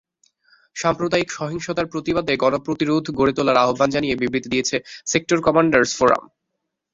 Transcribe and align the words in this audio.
সাম্প্রদায়িক 0.75 1.29
সহিংসতার 1.31 1.87
প্রতিবাদে 1.87 2.33
গণপ্রতিরোধ 2.43 3.05
গড়ে 3.19 3.33
তোলার 3.37 3.61
আহ্বান 3.63 3.89
জানিয়ে 3.95 4.19
বিবৃতি 4.21 4.47
দিয়েছে 4.53 4.75
সেক্টর 5.07 5.39
কমান্ডারস 5.45 5.91
ফোরাম। 5.97 6.23